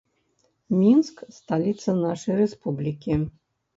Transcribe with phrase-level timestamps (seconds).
[0.79, 3.13] Мінск сталіца нашай рэспублікі.